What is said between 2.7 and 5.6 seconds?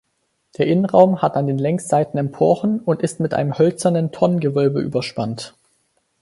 und ist mit einem hölzernen Tonnengewölbe überspannt.